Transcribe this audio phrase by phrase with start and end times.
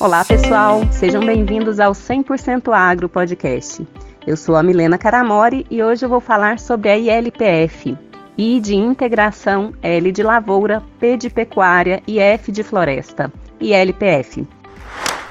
[0.00, 3.84] Olá, pessoal, sejam bem-vindos ao 100% Agro Podcast.
[4.24, 7.98] Eu sou a Milena Caramori e hoje eu vou falar sobre a ILPF,
[8.38, 14.46] I de integração, L de lavoura, P de pecuária e F de floresta, ILPF.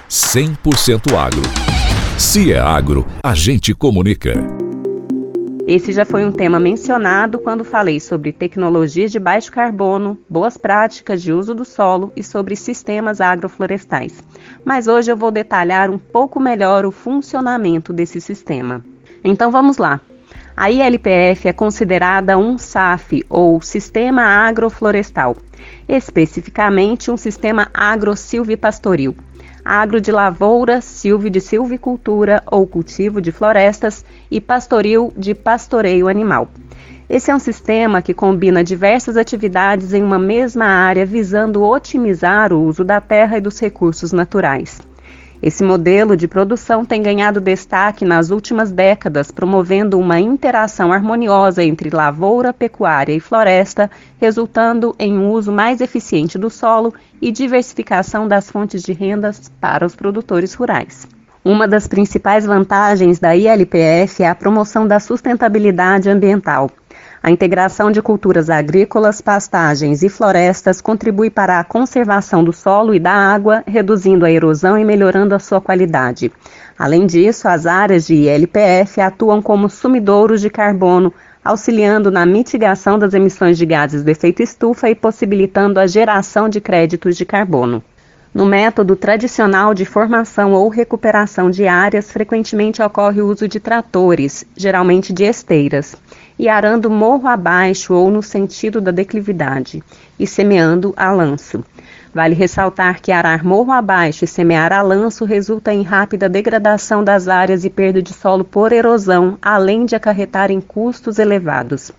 [0.09, 1.41] 100% Agro.
[2.17, 4.66] Se é agro, a gente comunica.
[5.67, 11.21] Esse já foi um tema mencionado quando falei sobre tecnologias de baixo carbono, boas práticas
[11.21, 14.23] de uso do solo e sobre sistemas agroflorestais.
[14.63, 18.81] Mas hoje eu vou detalhar um pouco melhor o funcionamento desse sistema.
[19.21, 19.99] Então vamos lá.
[20.55, 25.35] A ILPF é considerada um SAF ou Sistema Agroflorestal,
[25.85, 29.13] especificamente um sistema agro-silvipastoril
[29.67, 36.47] agro de lavoura, silvio de silvicultura ou cultivo de florestas e pastoril de pastoreio animal.
[37.09, 42.63] Esse é um sistema que combina diversas atividades em uma mesma área visando otimizar o
[42.63, 44.79] uso da terra e dos recursos naturais.
[45.41, 51.91] Esse modelo de produção tem ganhado destaque nas últimas décadas, promovendo uma interação harmoniosa entre
[51.91, 53.89] lavoura, pecuária e floresta,
[54.19, 59.85] resultando em um uso mais eficiente do solo e diversificação das fontes de rendas para
[59.85, 61.07] os produtores rurais.
[61.45, 66.69] Uma das principais vantagens da ILPF é a promoção da sustentabilidade ambiental.
[67.27, 73.01] A integração de culturas agrícolas, pastagens e florestas contribui para a conservação do solo e
[73.01, 76.31] da água, reduzindo a erosão e melhorando a sua qualidade.
[76.79, 83.13] Além disso, as áreas de ILPF atuam como sumidouros de carbono, auxiliando na mitigação das
[83.13, 87.83] emissões de gases do efeito estufa e possibilitando a geração de créditos de carbono.
[88.33, 94.45] No método tradicional de formação ou recuperação de áreas, frequentemente ocorre o uso de tratores,
[94.55, 95.93] geralmente de esteiras
[96.37, 99.83] e arando morro abaixo ou no sentido da declividade,
[100.19, 101.63] e semeando a lanço.
[102.13, 107.27] Vale ressaltar que arar morro abaixo e semear a lanço resulta em rápida degradação das
[107.27, 111.91] áreas e perda de solo por erosão, além de acarretar em custos elevados.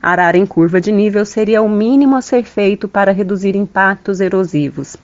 [0.00, 4.96] Arar em curva de nível seria o mínimo a ser feito para reduzir impactos erosivos.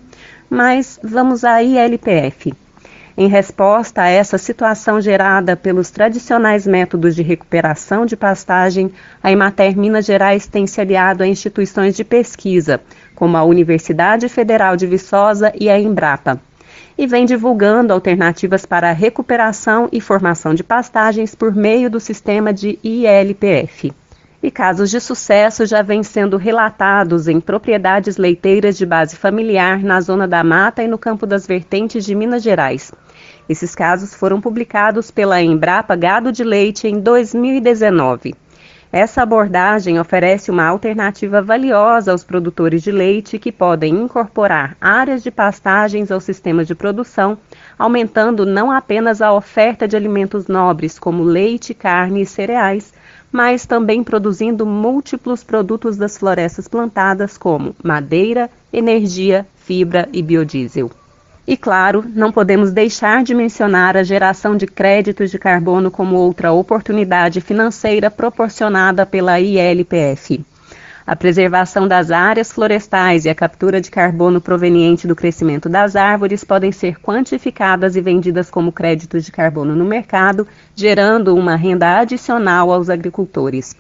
[0.49, 2.55] Mas vamos à ILPF.
[3.15, 8.91] Em resposta a essa situação gerada pelos tradicionais métodos de recuperação de pastagem,
[9.23, 12.81] a Emater Minas Gerais tem se aliado a instituições de pesquisa,
[13.15, 16.41] como a Universidade Federal de Viçosa e a Embrapa,
[16.97, 22.51] e vem divulgando alternativas para a recuperação e formação de pastagens por meio do sistema
[22.51, 23.93] de ILPF.
[24.43, 30.01] E casos de sucesso já vêm sendo relatados em propriedades leiteiras de base familiar na
[30.01, 32.91] zona da mata e no campo das vertentes de Minas Gerais.
[33.49, 38.35] Esses casos foram publicados pela Embrapa Gado de Leite em 2019.
[38.93, 45.31] Essa abordagem oferece uma alternativa valiosa aos produtores de leite que podem incorporar áreas de
[45.31, 47.39] pastagens ao sistema de produção,
[47.79, 52.93] aumentando não apenas a oferta de alimentos nobres como leite, carne e cereais,
[53.33, 60.91] mas também produzindo múltiplos produtos das florestas plantadas, como madeira, energia, fibra e biodiesel.
[61.47, 66.53] E claro, não podemos deixar de mencionar a geração de créditos de carbono como outra
[66.53, 70.45] oportunidade financeira proporcionada pela ILPF.
[71.05, 76.45] A preservação das áreas florestais e a captura de carbono proveniente do crescimento das árvores
[76.45, 82.71] podem ser quantificadas e vendidas como créditos de carbono no mercado, gerando uma renda adicional
[82.71, 83.77] aos agricultores.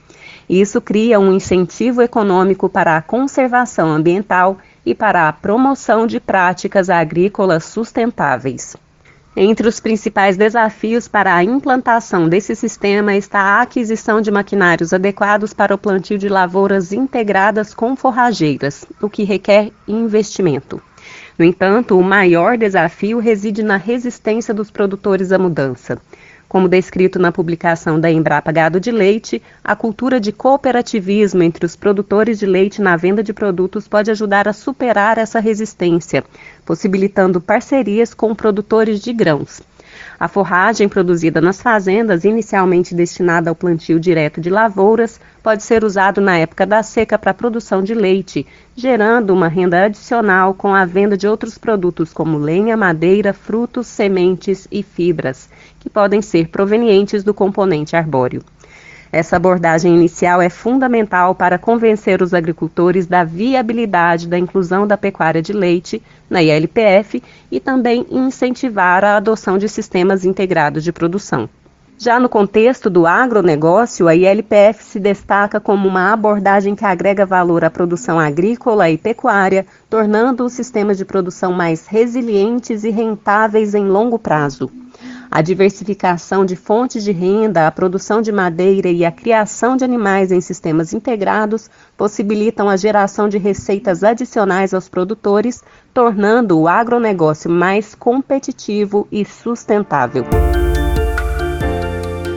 [0.50, 6.90] Isso cria um incentivo econômico para a conservação ambiental e para a promoção de práticas
[6.90, 8.76] agrícolas sustentáveis.
[9.34, 15.54] Entre os principais desafios para a implantação desse sistema está a aquisição de maquinários adequados
[15.54, 20.82] para o plantio de lavouras integradas com forrageiras, o que requer investimento.
[21.38, 25.98] No entanto, o maior desafio reside na resistência dos produtores à mudança.
[26.52, 31.74] Como descrito na publicação da Embrapa Gado de Leite, a cultura de cooperativismo entre os
[31.74, 36.22] produtores de leite na venda de produtos pode ajudar a superar essa resistência,
[36.62, 39.62] possibilitando parcerias com produtores de grãos.
[40.18, 46.20] A forragem produzida nas fazendas, inicialmente destinada ao plantio direto de lavouras, pode ser usado
[46.20, 48.46] na época da seca para a produção de leite,
[48.76, 54.68] gerando uma renda adicional com a venda de outros produtos como lenha, madeira, frutos, sementes
[54.70, 55.48] e fibras,
[55.80, 58.42] que podem ser provenientes do componente arbóreo.
[59.12, 65.42] Essa abordagem inicial é fundamental para convencer os agricultores da viabilidade da inclusão da pecuária
[65.42, 71.46] de leite na ILPF e também incentivar a adoção de sistemas integrados de produção.
[71.98, 77.64] Já no contexto do agronegócio, a ILPF se destaca como uma abordagem que agrega valor
[77.64, 83.84] à produção agrícola e pecuária, tornando os sistemas de produção mais resilientes e rentáveis em
[83.86, 84.70] longo prazo.
[85.34, 90.30] A diversificação de fontes de renda, a produção de madeira e a criação de animais
[90.30, 95.64] em sistemas integrados possibilitam a geração de receitas adicionais aos produtores,
[95.94, 100.26] tornando o agronegócio mais competitivo e sustentável.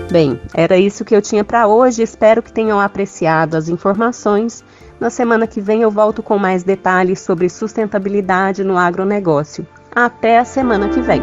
[0.09, 2.01] Bem, era isso que eu tinha para hoje.
[2.01, 4.63] Espero que tenham apreciado as informações.
[5.01, 9.67] Na semana que vem eu volto com mais detalhes sobre sustentabilidade no agronegócio.
[9.93, 11.21] Até a semana que vem.